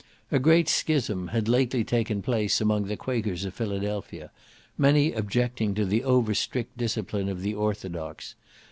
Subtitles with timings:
[0.31, 4.31] A great schism had lately taken place among the Quakers of Philadelphia;
[4.75, 8.33] many objecting to the over strict discipline of the orthodox.